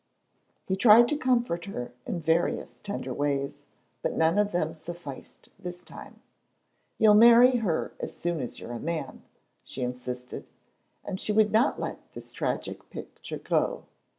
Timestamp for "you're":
8.59-8.71